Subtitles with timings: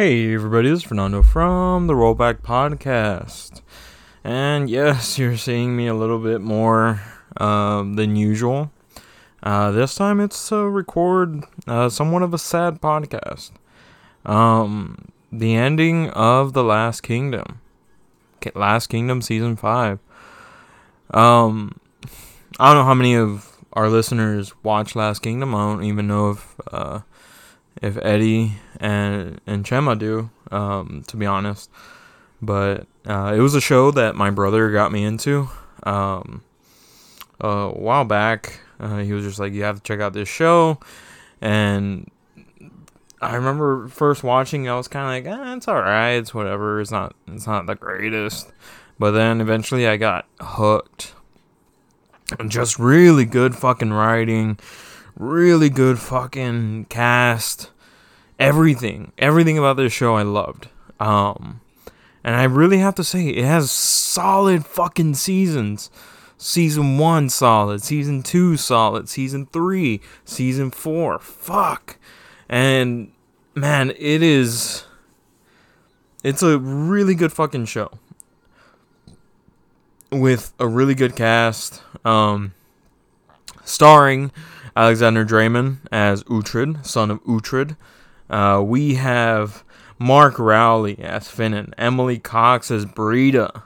[0.00, 3.60] Hey everybody, this is Fernando from the Rollback Podcast.
[4.24, 7.02] And yes, you're seeing me a little bit more
[7.36, 8.70] um, than usual.
[9.42, 13.50] Uh, this time it's to record uh, somewhat of a sad podcast.
[14.24, 17.60] Um, the ending of The Last Kingdom.
[18.54, 19.98] Last Kingdom Season 5.
[21.10, 21.78] Um,
[22.58, 25.54] I don't know how many of our listeners watch Last Kingdom.
[25.54, 27.00] I don't even know if uh,
[27.80, 31.70] if Eddie and and Chema do, um, to be honest.
[32.42, 35.48] But uh, it was a show that my brother got me into
[35.82, 36.42] um,
[37.40, 38.60] a while back.
[38.78, 40.78] Uh, he was just like, "You have to check out this show,"
[41.40, 42.10] and
[43.20, 44.68] I remember first watching.
[44.68, 46.18] I was kind of like, eh, "It's alright.
[46.18, 46.80] It's whatever.
[46.80, 47.14] It's not.
[47.28, 48.52] It's not the greatest."
[48.98, 51.14] But then eventually, I got hooked.
[52.46, 54.58] Just really good fucking writing
[55.20, 57.70] really good fucking cast.
[58.38, 60.68] Everything, everything about this show I loved.
[60.98, 61.60] Um,
[62.24, 65.90] and I really have to say, it has solid fucking seasons.
[66.38, 71.18] Season one solid, season two solid, season three, season four.
[71.18, 71.98] Fuck.
[72.48, 73.12] And
[73.54, 74.86] man, it is.
[76.24, 77.90] It's a really good fucking show.
[80.10, 81.82] With a really good cast.
[82.06, 82.54] Um,
[83.66, 84.32] starring
[84.80, 87.76] Alexander Dreymon as Uhtred, son of Uhtred.
[88.30, 89.62] Uh, we have
[89.98, 93.64] Mark Rowley as Finan, Emily Cox as Brida.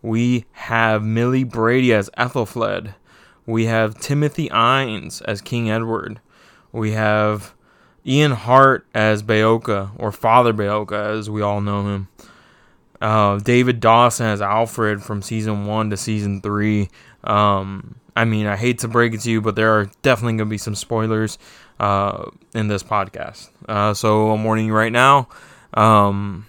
[0.00, 2.94] We have Millie Brady as Ethelflaed.
[3.44, 6.20] We have Timothy Innes as King Edward.
[6.70, 7.52] We have
[8.06, 12.08] Ian Hart as Beocca, or Father Beocca, as we all know him.
[13.00, 16.90] Uh, David Dawson as Alfred from season one to season three.
[17.24, 20.48] Um, I mean, I hate to break it to you, but there are definitely going
[20.48, 21.38] to be some spoilers
[21.80, 23.50] uh, in this podcast.
[23.68, 25.28] Uh, so I'm warning you right now.
[25.72, 26.46] Um,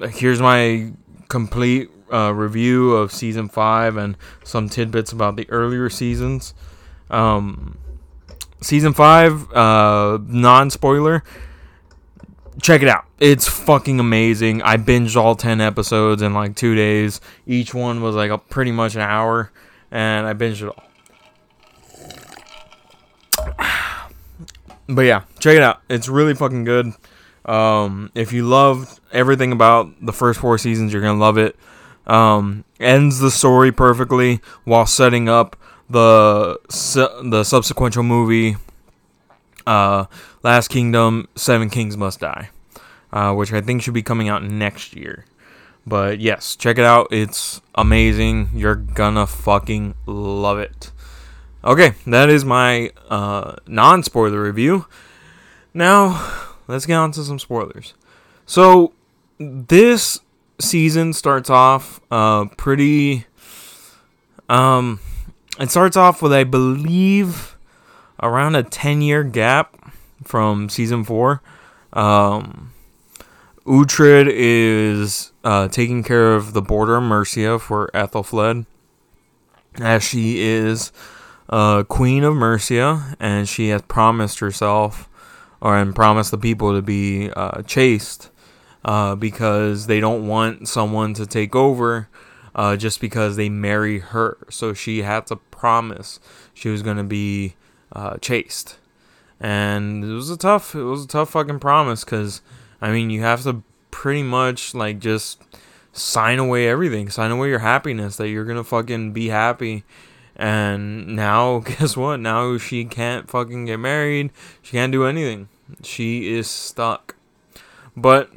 [0.00, 0.92] here's my
[1.28, 6.54] complete uh, review of season five and some tidbits about the earlier seasons.
[7.10, 7.78] Um,
[8.62, 11.22] season five, uh, non spoiler.
[12.62, 13.04] Check it out.
[13.20, 14.62] It's fucking amazing.
[14.62, 17.20] I binged all 10 episodes in like two days.
[17.46, 19.52] Each one was like a, pretty much an hour
[19.90, 20.84] and I binged it all.
[24.88, 25.82] But yeah, check it out.
[25.90, 26.94] It's really fucking good.
[27.44, 31.56] Um, if you loved everything about the first four seasons, you're gonna love it.
[32.06, 35.56] Um, ends the story perfectly while setting up
[35.90, 36.58] the
[37.22, 38.56] the subsequent movie,
[39.66, 40.06] uh,
[40.42, 42.48] Last Kingdom: Seven Kings Must Die,
[43.12, 45.26] uh, which I think should be coming out next year.
[45.88, 47.08] But yes, check it out.
[47.10, 48.50] It's amazing.
[48.54, 50.92] You're gonna fucking love it.
[51.64, 54.86] Okay, that is my uh, non spoiler review.
[55.74, 57.94] Now, let's get on to some spoilers.
[58.46, 58.92] So,
[59.38, 60.20] this
[60.60, 63.26] season starts off uh, pretty.
[64.48, 65.00] Um,
[65.58, 67.56] it starts off with, I believe,
[68.22, 69.92] around a 10 year gap
[70.24, 71.42] from season 4.
[71.92, 72.72] Um,
[73.68, 78.64] Uhtred is uh, taking care of the border of Mercia for Ethelflaed,
[79.78, 80.90] as she is
[81.50, 85.06] uh, queen of Mercia, and she has promised herself,
[85.60, 88.30] or and promised the people to be uh, chaste,
[88.86, 92.08] uh, because they don't want someone to take over,
[92.54, 94.38] uh, just because they marry her.
[94.48, 96.20] So she had to promise
[96.54, 97.54] she was gonna be
[97.92, 98.78] uh, chaste,
[99.38, 102.40] and it was a tough, it was a tough fucking promise, because
[102.80, 105.42] I mean, you have to pretty much like just
[105.92, 109.84] sign away everything, sign away your happiness that you're gonna fucking be happy.
[110.36, 112.18] And now, guess what?
[112.20, 114.30] Now she can't fucking get married.
[114.62, 115.48] She can't do anything.
[115.82, 117.16] She is stuck.
[117.96, 118.30] But,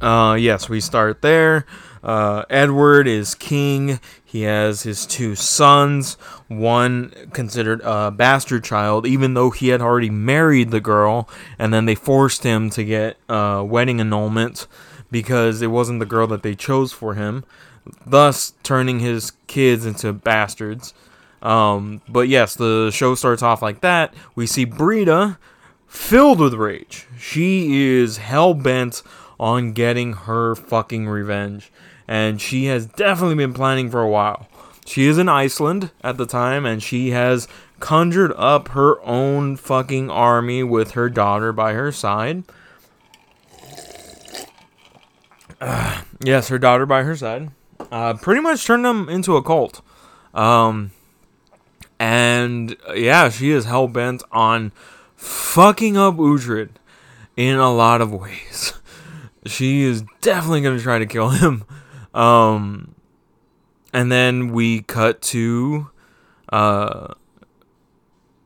[0.00, 1.66] uh, yes, we start there.
[2.02, 4.00] Uh, Edward is king.
[4.24, 6.14] He has his two sons,
[6.48, 11.84] one considered a bastard child, even though he had already married the girl, and then
[11.84, 14.66] they forced him to get uh, wedding annulment
[15.10, 17.44] because it wasn't the girl that they chose for him,
[18.06, 20.94] thus turning his kids into bastards.
[21.42, 24.14] Um, but yes, the show starts off like that.
[24.34, 25.38] We see Brida
[25.88, 27.08] filled with rage.
[27.18, 29.02] She is hell bent
[29.40, 31.72] on getting her fucking revenge
[32.10, 34.48] and she has definitely been planning for a while.
[34.84, 37.46] She is in Iceland at the time, and she has
[37.78, 42.42] conjured up her own fucking army with her daughter by her side.
[45.60, 47.52] Uh, yes, her daughter by her side.
[47.92, 49.80] Uh, pretty much turned them into a cult.
[50.34, 50.90] Um,
[52.00, 54.72] and yeah, she is hell bent on
[55.14, 56.70] fucking up Uhtred.
[57.36, 58.69] in a lot of ways.
[59.46, 61.64] She is definitely going to try to kill him.
[62.14, 62.94] Um,
[63.92, 65.90] and then we cut to
[66.50, 67.14] uh,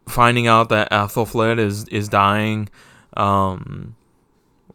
[0.07, 2.69] finding out that Ethelflaed is is dying.
[3.17, 3.97] Um,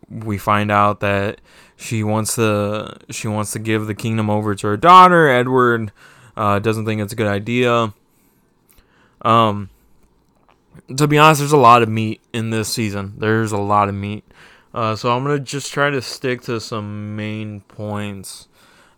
[0.10, 1.40] we find out that
[1.76, 5.30] she wants to she wants to give the kingdom over to her daughter.
[5.30, 5.92] Edward
[6.36, 7.94] uh, doesn't think it's a good idea.
[9.22, 9.70] Um,
[10.96, 13.16] to be honest, there's a lot of meat in this season.
[13.18, 14.24] There's a lot of meat.
[14.74, 18.48] Uh, so I'm gonna just try to stick to some main points.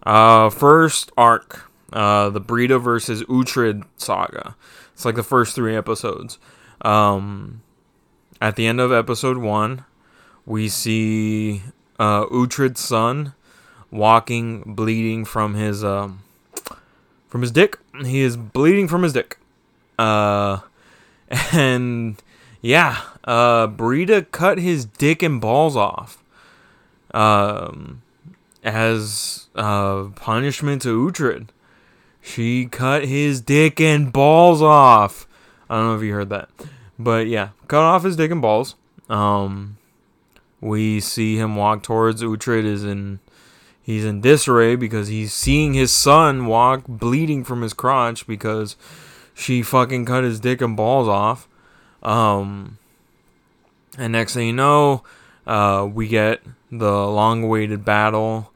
[0.04, 4.56] Uh, first arc, uh, the Brida versus Uhtred saga.
[4.94, 6.38] It's like the first three episodes.
[6.82, 7.62] Um,
[8.42, 9.86] at the end of episode one,
[10.46, 11.62] we see
[12.00, 13.34] uh, Uhtred's son
[13.92, 16.24] walking, bleeding from his um,
[17.28, 17.78] from his dick.
[18.04, 19.38] He is bleeding from his dick.
[19.98, 20.60] Uh,
[21.54, 22.22] and
[22.62, 26.24] yeah, uh, Brida cut his dick and balls off.
[27.14, 28.02] Um,
[28.64, 31.48] as uh, punishment to Uhtred.
[32.22, 35.28] She cut his dick and balls off.
[35.70, 36.50] I don't know if you heard that.
[37.00, 38.76] But yeah, cut off his dick and balls.
[39.10, 39.78] Um,
[40.60, 43.20] we see him walk towards Uhtred is in
[43.82, 48.76] he's in disarray because he's seeing his son walk bleeding from his crotch because
[49.34, 51.48] she fucking cut his dick and balls off.
[52.02, 52.78] Um,
[53.98, 55.04] and next thing you know,
[55.46, 58.52] uh, we get the long awaited battle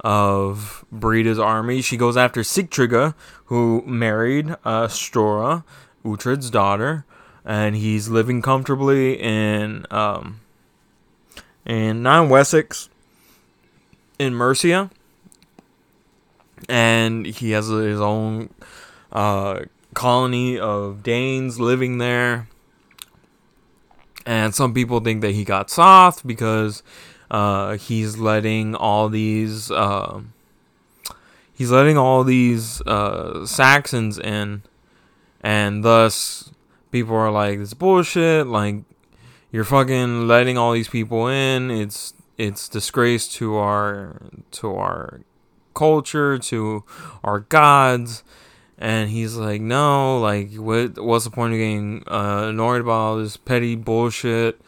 [0.00, 1.82] of Brida's army.
[1.82, 3.14] She goes after Sigtryggr,
[3.46, 5.64] who married uh, Stiorra,
[6.04, 7.04] Uhtred's daughter,
[7.44, 10.40] and he's living comfortably in um,
[11.64, 12.88] in non Wessex,
[14.18, 14.90] in Mercia,
[16.68, 18.50] and he has his own
[19.12, 19.60] uh,
[19.94, 22.48] colony of Danes living there.
[24.30, 26.84] And some people think that he got soft because
[27.32, 30.20] uh, he's letting all these uh,
[31.52, 34.62] he's letting all these uh, Saxons in,
[35.40, 36.52] and thus
[36.92, 38.84] people are like, "This bullshit." Like,
[39.50, 41.72] you're fucking letting all these people in.
[41.72, 45.22] It's it's disgrace to our to our
[45.74, 46.84] culture, to
[47.24, 48.22] our gods.
[48.80, 50.98] And he's like, no, like, what?
[50.98, 54.58] What's the point of getting uh, annoyed about all this petty bullshit?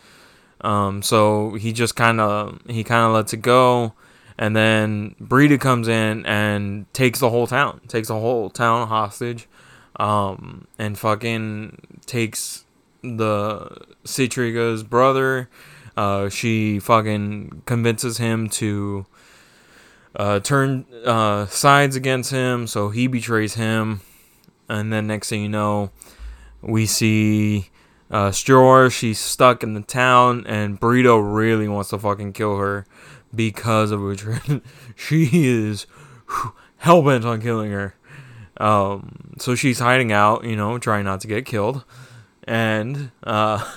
[0.61, 3.94] Um, so he just kind of he kind of lets it go,
[4.38, 9.49] and then Brida comes in and takes the whole town, takes the whole town hostage,
[9.97, 12.65] um, and fucking takes
[13.03, 15.49] the Sigtryggr's brother.
[15.97, 19.06] Uh, she fucking convinces him to
[20.17, 24.00] uh, turn uh, sides against him, so he betrays him.
[24.69, 25.91] And then next thing you know,
[26.61, 27.70] we see
[28.11, 32.87] uh, Stiorra, she's stuck in the town, and Brida really wants to fucking kill her
[33.35, 34.62] because of Uhtred.
[34.97, 35.87] she is
[36.79, 37.94] hell bent on killing her.
[38.58, 41.85] Um, so she's hiding out, you know, trying not to get killed.
[42.44, 43.77] And, uh,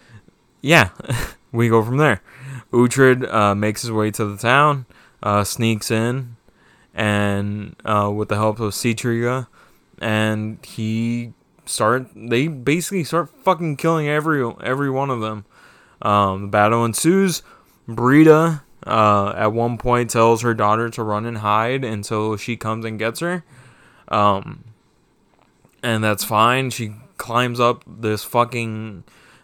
[0.60, 0.90] yeah,
[1.52, 2.22] we go from there.
[2.72, 4.86] Uhtred uh, makes his way to the town,
[5.26, 6.36] uh, sneaks in,
[6.94, 9.48] and uh, with the help of Sigtryggr,
[10.00, 11.32] and he
[11.64, 15.44] start they basically start fucking killing every every one of them.
[16.00, 17.42] Um, the battle ensues.
[17.88, 22.84] Brida uh, at one point tells her daughter to run and hide until she comes
[22.84, 23.44] and gets her.
[24.08, 24.62] Um,
[25.82, 26.70] and that's fine.
[26.70, 29.02] She climbs up this fucking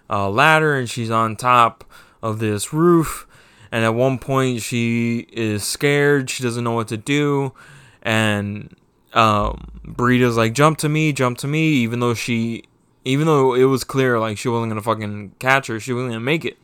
[0.09, 1.85] uh, ladder and she's on top
[2.21, 3.27] of this roof.
[3.73, 6.29] And at one point, she is scared.
[6.29, 7.55] She doesn't know what to do.
[8.03, 8.77] And
[9.15, 9.67] um,
[9.99, 12.65] like, jump to me, jump to me, even though she,
[13.05, 16.21] even though it was clear like she wasn't gonna fucking catch her, she wasn't gonna
[16.21, 16.59] make it.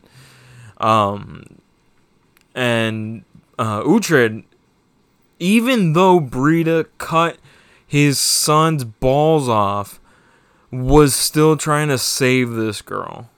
[0.77, 1.59] Um,
[2.55, 3.23] and
[3.57, 4.43] uh, Uhtred,
[5.39, 7.37] even though Brida cut
[7.85, 9.99] his son's balls off,
[10.71, 13.29] was still trying to save this girl.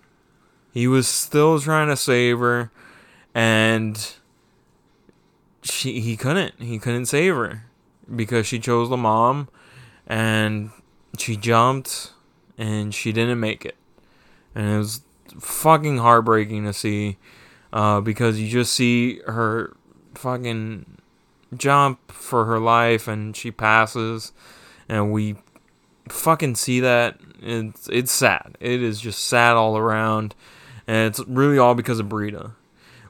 [0.74, 2.72] He was still trying to save her,
[3.34, 4.16] and
[5.62, 6.60] she he couldn't.
[6.60, 7.66] He couldn't save her
[8.14, 9.50] because she chose the mom
[10.08, 10.72] and
[11.18, 12.12] she jumped
[12.58, 13.76] and she didn't make it.
[14.54, 15.02] And it was
[15.40, 17.18] fucking heartbreaking to see
[17.72, 19.76] uh, because you just see her
[20.16, 20.98] fucking
[21.56, 24.32] jump for her life and she passes
[24.88, 25.36] and we
[26.10, 30.36] fucking see that it's it's sad it is just sad all around
[30.88, 32.56] and it's really all because of Brida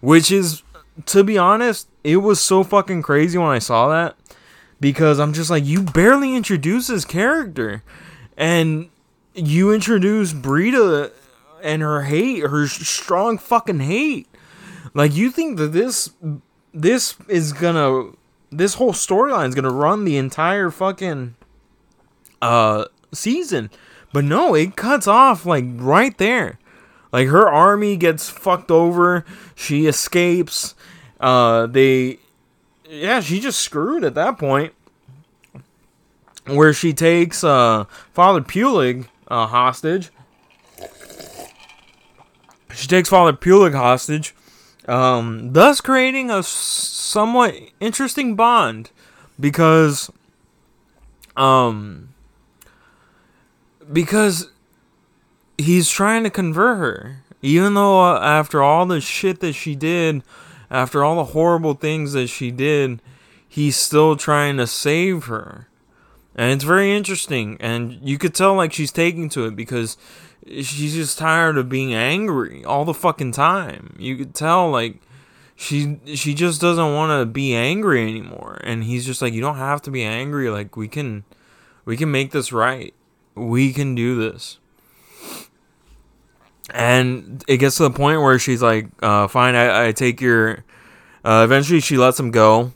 [0.02, 0.64] which is
[1.06, 4.18] to be honest it was so fucking crazy when I saw that
[4.82, 7.84] because I'm just like you barely introduce this character,
[8.36, 8.90] and
[9.34, 11.12] you introduce Brida
[11.64, 14.28] and her hate, her strong fucking hate.
[14.94, 16.12] Like you think that this
[16.74, 18.12] this is gonna
[18.52, 21.36] this whole storyline is gonna run the entire fucking
[22.42, 23.70] uh season,
[24.12, 26.58] but no, it cuts off like right there.
[27.12, 29.26] Like her army gets fucked over.
[29.56, 30.76] She escapes.
[31.20, 32.20] Uh, they,
[32.90, 34.74] yeah, she just screwed at that point.
[36.48, 40.12] Where she takes uh Father Pyrlig uh, hostage.
[42.74, 44.34] She takes Father Pyrlig hostage,
[44.88, 48.92] um, thus creating a somewhat interesting bond
[49.40, 50.10] because,
[51.36, 52.10] um,
[53.92, 54.51] because
[55.62, 57.24] he's trying to convert her.
[57.42, 60.24] Even though uh, after all the shit that she did,
[60.70, 63.02] after all the horrible things that she did,
[63.48, 65.68] he's still trying to save her.
[66.36, 67.58] And it's very interesting.
[67.60, 69.98] And you could tell like she's taking to it because
[70.48, 73.96] she's just tired of being angry all the fucking time.
[74.00, 75.02] You could tell like
[75.56, 78.62] she she just doesn't want to be angry anymore.
[78.64, 80.50] And he's just like you don't have to be angry.
[80.50, 81.26] Like we can
[81.84, 82.94] we can make this right.
[83.36, 84.60] We can do this
[86.72, 90.64] and it gets to the point where she's like, uh, "Fine, I, I take your."
[91.24, 92.72] Uh, eventually, she lets him go,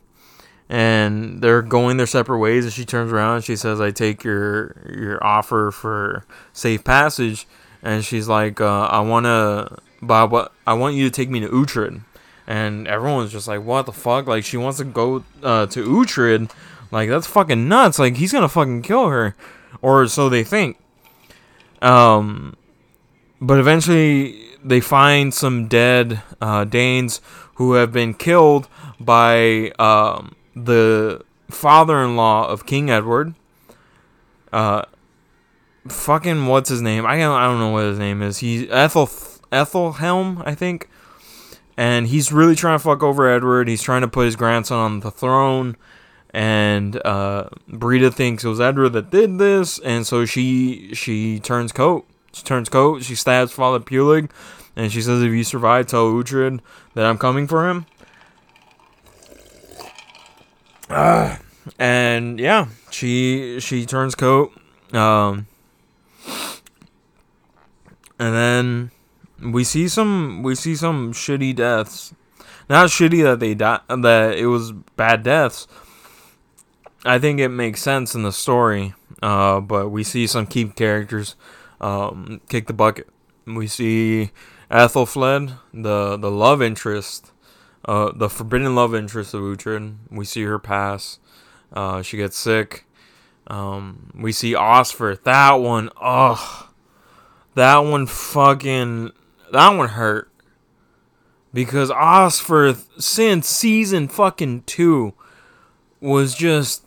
[0.69, 2.65] and they're going their separate ways.
[2.65, 7.47] And she turns around and she says, "I take your your offer for safe passage."
[7.81, 10.51] And she's like, uh, "I want to, Bob.
[10.67, 12.01] I want you to take me to Uhtred."
[12.47, 16.51] And everyone's just like, "What the fuck?" Like she wants to go uh, to Uhtred.
[16.91, 17.97] Like that's fucking nuts.
[17.97, 19.35] Like he's gonna fucking kill her,
[19.81, 20.77] or so they think.
[21.81, 22.55] Um
[23.41, 27.21] but eventually they find some dead uh, Danes
[27.55, 28.67] who have been killed
[28.99, 33.33] by um, the father-in-law of King Edward.
[34.51, 34.83] Uh,
[35.87, 37.05] fucking what's his name?
[37.05, 38.39] I don't I don't know what his name is.
[38.39, 39.09] He's Ethel
[39.51, 40.89] Ethelhelm, I think.
[41.77, 43.67] And he's really trying to fuck over Edward.
[43.67, 45.75] He's trying to put his grandson on the throne.
[46.29, 51.71] And uh, Brida thinks it was Edward that did this, and so she she turns
[51.71, 53.01] coat she turns coat.
[53.01, 54.29] She stabs Father Pyrlig,
[54.75, 56.59] and she says, "If you survive, tell Uhtred
[56.93, 57.85] that I'm coming for him."
[60.89, 61.37] Uh,
[61.79, 64.51] and yeah, she she turns coat.
[64.91, 65.47] Um,
[68.19, 68.91] and then
[69.41, 72.13] we see some we see some shitty deaths.
[72.69, 75.69] Not shitty that they die that it was bad deaths.
[77.05, 78.93] I think it makes sense in the story.
[79.23, 81.35] Uh, but we see some key characters
[81.81, 83.07] um, kick the bucket.
[83.45, 84.31] We see
[84.71, 87.31] Ethelflaed, the the love interest,
[87.85, 89.95] uh, the forbidden love interest of Uhtred.
[90.09, 91.19] We see her pass.
[91.71, 92.85] Uh, she gets sick.
[93.47, 95.23] Um, we see Osferth.
[95.23, 96.67] That one, ugh,
[97.53, 99.11] that one fucking,
[99.51, 100.31] that one hurt.
[101.53, 105.13] Because Osferth, since season fucking two,
[106.01, 106.85] was just,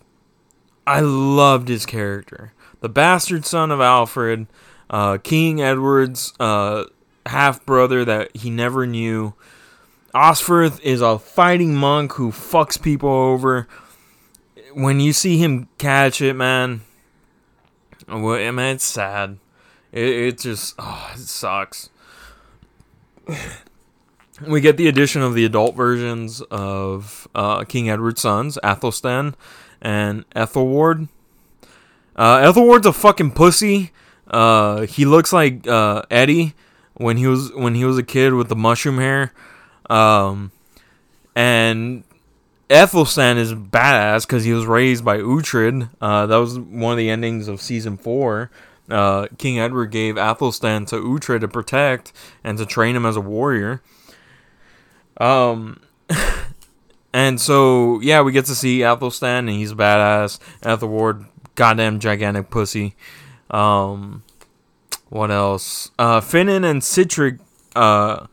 [0.87, 2.53] I loved his character.
[2.81, 4.47] The bastard son of Alfred,
[4.91, 6.85] uh, King Edward's uh,
[7.27, 9.35] half brother that he never knew.
[10.15, 13.69] Osferth is a fighting monk who fucks people over.
[14.73, 16.83] When you see him catch it, man,
[18.07, 19.39] well, I mean, it's sad.
[19.93, 21.91] It, it just, oh, it sucks.
[24.47, 29.35] we get the addition of the adult versions of uh, King Edward's sons, Athelstan
[29.81, 31.09] and Ethelward.
[32.17, 33.93] Uh, Ethelward's a fucking pussy.
[34.29, 36.55] Uh, he looks like uh, Eddie
[36.95, 39.33] when he was when he was a kid with the mushroom hair.
[39.89, 40.53] Um,
[41.35, 42.05] and
[42.69, 45.89] Ethelstan is badass because he was raised by Uhtred.
[46.01, 48.51] Uh, that was one of the endings of season four.
[48.91, 53.21] Uh, King Edward gave Athelstan to Uhtred to protect and to train him as a
[53.21, 53.83] warrior.
[55.19, 55.81] Um,
[57.13, 60.39] and so yeah, we get to see Athelstan, and he's a badass.
[60.63, 62.95] Ethelward, goddamn gigantic pussy.
[63.51, 64.23] Um,
[65.09, 65.91] what else?
[65.99, 67.41] Uh, Finan and Sihtric,
[67.75, 68.27] uh,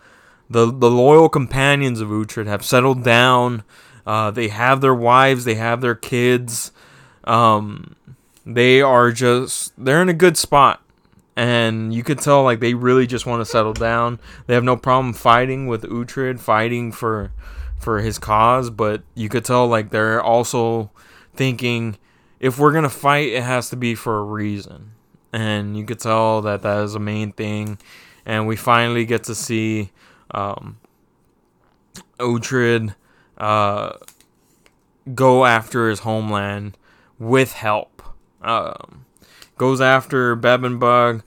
[0.49, 3.63] the the loyal companions of Uhtred, have settled down.
[4.05, 5.45] Uh, they have their wives.
[5.45, 6.71] They have their kids.
[7.23, 7.95] Um,
[8.45, 10.81] they are just they're in a good spot,
[11.35, 14.19] and you could tell like they really just want to settle down.
[14.47, 17.31] They have no problem fighting with Uhtred, fighting for
[17.79, 20.91] for his cause, but you could tell like they're also
[21.33, 21.97] thinking
[22.39, 24.94] if we're gonna fight, it has to be for a reason
[25.35, 27.77] and you could tell that that is a main thing.
[28.25, 29.91] And we finally get to see
[30.31, 30.77] um,
[33.37, 33.93] uh,
[35.13, 36.77] go after his homeland
[37.19, 38.01] with help.
[38.41, 39.05] Um,
[39.57, 41.21] goes after Bebbanburg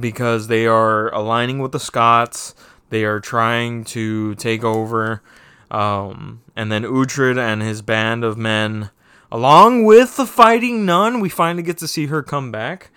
[0.00, 2.54] because they are aligning with the Scots.
[2.88, 5.22] They are trying to take over.
[5.70, 8.90] Um, and then Uhtred and his band of men,
[9.30, 12.90] along with the fighting nun, we finally get to see her come back.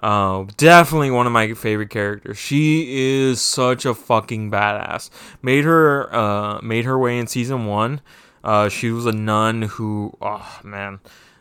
[0.00, 2.38] Uh, definitely one of my favorite characters.
[2.38, 5.10] She is such a fucking badass.
[5.42, 8.00] Made her uh, made her way in season one.
[8.44, 11.00] Uh, she was a nun who, oh man,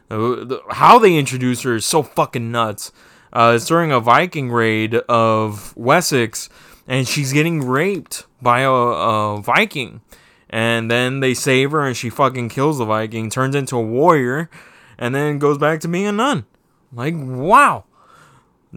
[0.09, 2.91] how they introduced her is so fucking nuts.
[3.31, 6.49] Uh, it's during a Viking raid of Wessex,
[6.87, 10.01] and she's getting raped by a, a Viking.
[10.49, 14.49] And then they save her, and she fucking kills the Viking, turns into a warrior,
[14.97, 16.45] and then goes back to being a nun.
[16.91, 17.83] Like, wow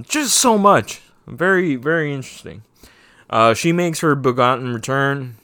[0.02, 1.02] just so much.
[1.26, 2.62] Very, very interesting.
[3.28, 5.36] Uh, she makes her begotten return.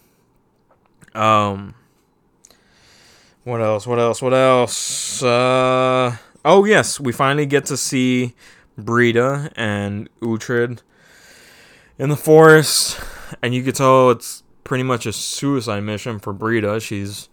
[1.14, 1.74] Um,
[3.44, 3.86] what else?
[3.86, 4.20] What else?
[4.20, 5.22] What else?
[5.22, 8.34] Uh, oh yes, we finally get to see
[8.76, 10.80] Brida and Uhtred
[11.98, 13.00] in the forest,
[13.42, 16.80] and you can tell it's pretty much a suicide mission for Brida.
[16.80, 17.28] She's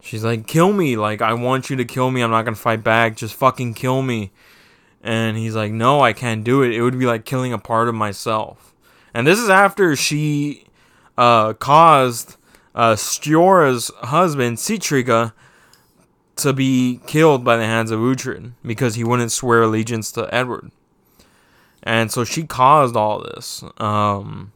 [0.00, 0.96] she's like, "Kill me!
[0.96, 2.22] Like I want you to kill me.
[2.22, 3.16] I'm not gonna fight back.
[3.16, 4.30] Just fucking kill me."
[5.04, 6.72] And he's like, No, I can't do it.
[6.72, 8.74] It would be like killing a part of myself.
[9.12, 10.64] And this is after she
[11.16, 12.36] uh, caused
[12.74, 15.32] uh, husband, Sigtryggr,
[16.36, 20.72] to be killed by the hands of Uhtred because he wouldn't swear allegiance to Edward.
[21.82, 23.62] And so she caused all this.
[23.78, 24.52] Um,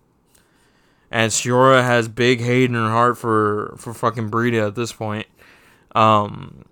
[1.11, 5.27] and Stiorra has big hate in her heart for, for fucking Brida at this point.
[5.95, 6.65] Um,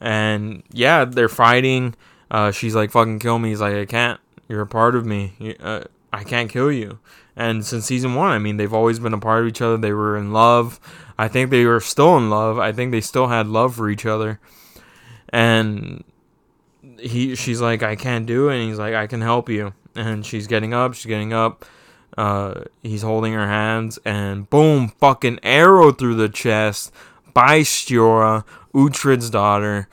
[0.00, 1.94] and yeah, they're fighting.
[2.30, 3.50] Uh, she's like, fucking kill me.
[3.50, 4.20] He's like, I can't.
[4.48, 5.56] You're a part of me.
[5.60, 6.98] Uh, I can't kill you.
[7.36, 9.76] And since season one, I mean, they've always been a part of each other.
[9.76, 10.80] They were in love.
[11.18, 12.58] I think they were still in love.
[12.58, 14.40] I think they still had love for each other.
[15.28, 16.04] And
[16.98, 18.58] he, she's like, I can't do it.
[18.58, 19.74] And he's like, I can help you.
[19.94, 20.94] And she's getting up.
[20.94, 21.64] She's getting up.
[22.16, 26.92] Uh, he's holding her hands, and boom, fucking arrow through the chest
[27.32, 29.88] by Stiorra, Uhtred's daughter,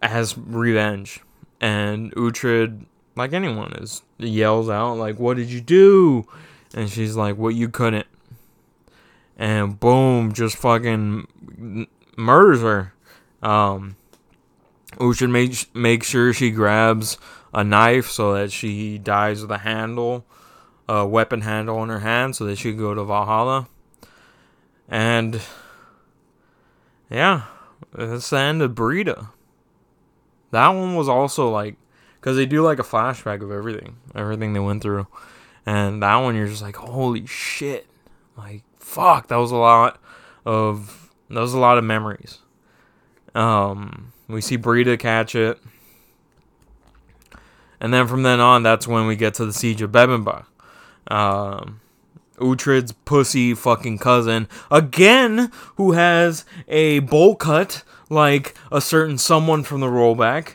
[0.00, 1.20] as revenge
[1.62, 6.26] and Uhtred, like anyone, is yells out like, "What did you do?"
[6.74, 8.06] And she's like, "What you couldn't."
[9.38, 12.92] And boom, just fucking murders her.
[13.42, 13.96] Um,
[14.98, 17.16] Uhtred makes make sure she grabs
[17.54, 20.26] a knife so that she dies with a handle,
[20.88, 23.68] a weapon handle in her hand, so that she can go to Valhalla.
[24.88, 25.40] And
[27.08, 27.44] yeah,
[27.92, 29.30] that's the end of Brida.
[30.52, 31.76] That one was also like,
[32.20, 35.08] because they do like a flashback of everything, everything they went through,
[35.66, 37.86] and that one you're just like, holy shit,
[38.36, 40.00] like fuck, that was a lot
[40.44, 42.38] of that was a lot of memories.
[43.34, 45.58] Um, we see Brida catch it,
[47.80, 50.44] and then from then on, that's when we get to the siege of Bebbanburg.
[51.08, 51.80] Um,
[52.38, 59.80] Uhtred's pussy fucking cousin again, who has a bowl cut like a certain someone from
[59.80, 60.54] the rollback,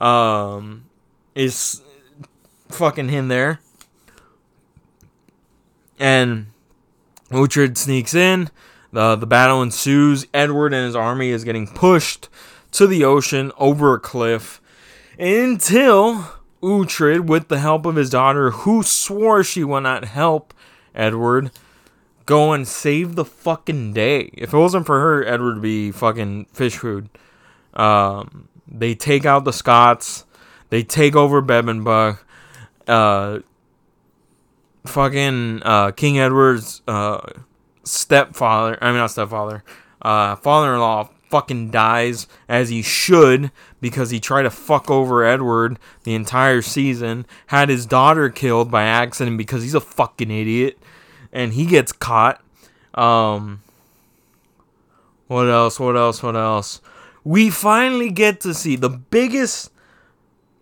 [0.00, 0.84] um,
[1.34, 1.82] is
[2.68, 3.60] fucking him there.
[5.98, 6.46] And
[7.30, 8.50] Uhtred sneaks in.
[8.92, 10.26] The, the battle ensues.
[10.34, 12.28] Edward and his army is getting pushed
[12.72, 14.60] to the ocean over a cliff
[15.18, 16.32] until
[16.62, 20.54] Uhtred, with the help of his daughter, who swore she would not help
[20.94, 21.50] Edward,
[22.26, 24.30] go and save the fucking day.
[24.34, 27.08] If it wasn't for her, Edward would be fucking fish food.
[27.74, 30.24] Um, they take out the Scots.
[30.70, 32.18] They take over Bebbanburg.
[32.86, 33.40] Uh,
[34.86, 37.20] fucking uh, King Edward's uh,
[37.84, 39.62] stepfather, I mean, not stepfather,
[40.00, 45.24] uh, father in law fucking dies as he should because he tried to fuck over
[45.24, 50.78] Edward the entire season, had his daughter killed by accident because he's a fucking idiot
[51.32, 52.42] and he gets caught.
[52.92, 53.62] Um,
[55.26, 55.80] what else?
[55.80, 56.22] What else?
[56.22, 56.82] What else?
[57.24, 59.72] We finally get to see the biggest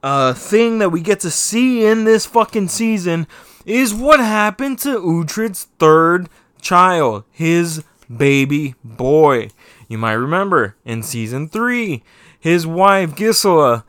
[0.05, 3.27] uh, thing that we get to see in this fucking season
[3.67, 6.29] is what happened to Uhtred's third
[6.61, 7.83] child, his
[8.15, 9.51] baby boy.
[9.91, 12.05] You might remember in season three,
[12.39, 13.85] his wife Gisela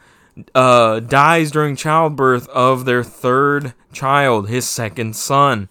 [0.56, 5.70] uh, dies during childbirth of their third child, his second son.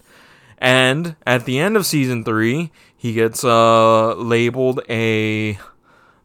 [0.57, 5.59] And at the end of season three, he gets uh, labeled a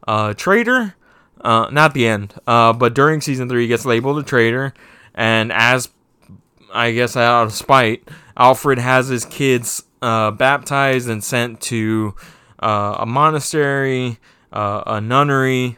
[0.07, 0.95] uh, traitor.
[1.41, 4.73] Uh, not the end, uh, but during season three, he gets labeled a traitor.
[5.15, 5.89] And as
[6.73, 12.15] I guess out of spite, Alfred has his kids uh, baptized and sent to
[12.59, 14.19] uh, a monastery,
[14.51, 15.77] uh, a nunnery,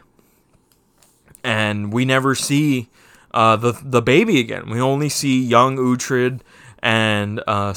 [1.42, 2.88] and we never see
[3.32, 4.68] uh, the the baby again.
[4.70, 6.40] We only see young Uhtred
[6.82, 7.74] and uh,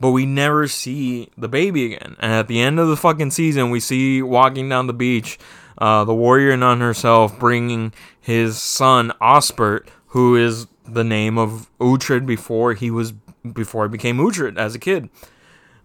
[0.00, 2.16] but we never see the baby again.
[2.18, 5.38] And at the end of the fucking season, we see walking down the beach,
[5.78, 12.26] uh, the warrior nun herself bringing his son Osbert, who is the name of Uhtred
[12.26, 13.12] before he was
[13.52, 15.08] before he became Uhtred as a kid.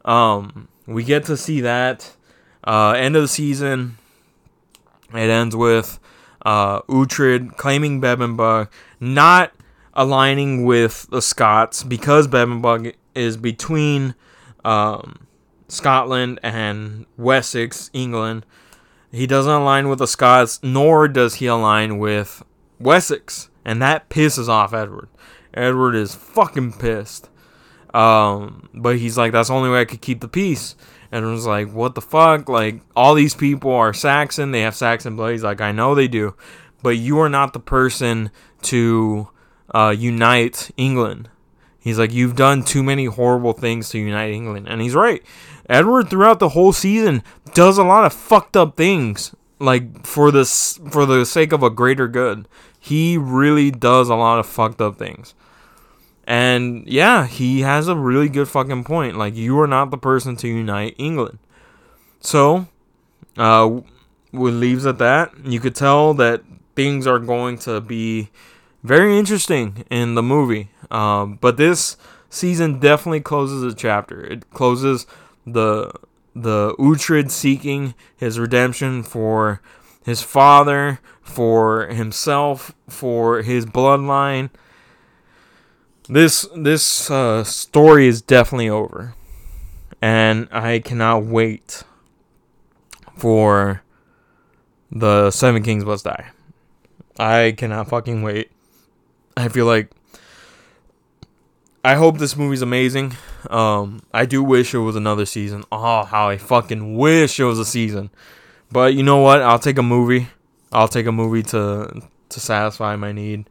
[0.04, 2.15] Um, we get to see that
[2.63, 3.97] uh, end of the season.
[5.13, 6.00] It ends with
[6.45, 8.69] uh, Uhtred claiming Bebbanburg,
[9.00, 9.52] not
[9.93, 14.15] aligning with the Scots because Bebbanburg is between
[14.63, 15.28] um,
[15.67, 18.45] Scotland and Wessex, England.
[19.12, 22.43] He doesn't align with the Scots, nor does he align with
[22.80, 25.10] Wessex, and that pisses off Edward.
[25.54, 27.30] Edward is fucking pissed.
[27.93, 30.76] Um, but he's like, that's the only way I could keep the peace.
[31.12, 32.50] And it was like, what the fuck?
[32.50, 34.52] Like, all these people are Saxon.
[34.52, 35.32] They have Saxon blood.
[35.32, 36.36] He's like, I know they do.
[36.84, 38.30] But you are not the person
[38.63, 39.30] to
[39.73, 41.30] uh, unite England.
[41.80, 44.67] He's like, you've done too many horrible things to unite England.
[44.67, 45.23] And he's right.
[45.69, 47.23] Edward, throughout the whole season,
[47.54, 49.34] does a lot of fucked up things.
[49.60, 52.47] Like, for, this, for the sake of a greater good.
[52.80, 55.34] He really does a lot of fucked up things.
[56.27, 59.17] And yeah, he has a really good fucking point.
[59.17, 61.39] Like, you are not the person to unite England.
[62.19, 62.67] So,
[63.37, 63.79] uh,
[64.33, 65.31] we leaves at that.
[65.45, 66.43] You could tell that
[66.75, 68.29] things are going to be
[68.83, 70.69] very interesting in the movie.
[70.91, 71.95] Um, but this
[72.29, 74.21] season definitely closes a chapter.
[74.25, 75.07] It closes
[75.45, 75.93] the
[76.35, 79.59] the Uhtred seeking his redemption for
[80.05, 84.51] his father, for himself, for his bloodline
[86.07, 89.15] this this uh, story is definitely over,
[90.01, 91.83] and I cannot wait
[93.17, 93.83] for
[94.91, 96.29] the Seven Kings Must Die.
[97.19, 98.51] I cannot fucking wait.
[99.35, 99.91] I feel like
[101.83, 103.15] I hope this movie's amazing.
[103.49, 105.63] Um, I do wish it was another season.
[105.71, 108.09] Oh, how I fucking wish it was a season.
[108.71, 109.41] But you know what?
[109.41, 110.27] I'll take a movie.
[110.71, 113.49] I'll take a movie to to satisfy my need.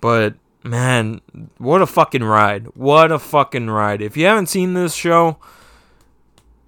[0.00, 0.34] But
[0.66, 1.20] man,
[1.58, 2.66] what a fucking ride.
[2.74, 4.02] What a fucking ride.
[4.02, 5.38] If you haven't seen this show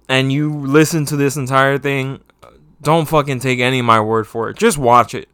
[0.07, 2.21] and you listen to this entire thing,
[2.81, 4.57] don't fucking take any of my word for it.
[4.57, 5.29] Just watch it.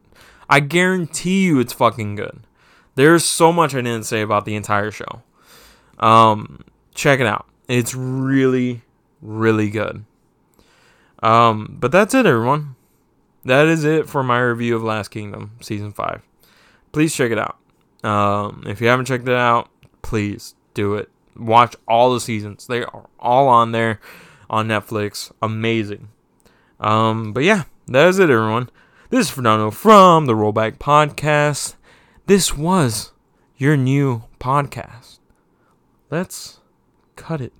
[0.49, 2.41] I guarantee you it's fucking good.
[2.95, 5.21] There's so much I didn't say about the entire show.
[5.99, 6.61] Um,
[6.93, 7.45] check it out.
[7.67, 8.81] It's really,
[9.21, 10.05] really good.
[11.21, 12.75] Um, but that's it, everyone.
[13.43, 16.21] That is it for my review of Last Kingdom Season 5.
[16.91, 17.57] Please check it out.
[18.05, 19.69] Um, if you haven't checked it out,
[20.01, 21.09] please do it.
[21.35, 22.67] Watch all the seasons.
[22.67, 23.99] They are all on there
[24.49, 25.31] on Netflix.
[25.41, 26.09] Amazing.
[26.79, 28.69] Um, but yeah, that is it, everyone.
[29.09, 31.75] This is Fernando from the Rollback Podcast.
[32.27, 33.11] This was
[33.57, 35.19] your new podcast.
[36.09, 36.59] Let's
[37.15, 37.53] cut it.